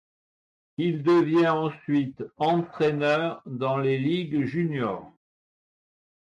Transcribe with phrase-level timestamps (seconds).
[0.79, 5.13] Il devient ensuite entraîneur dans les ligues junior.